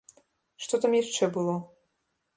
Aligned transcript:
Што 0.63 0.79
там 0.85 0.97
яшчэ 1.03 1.29
было? 1.37 1.55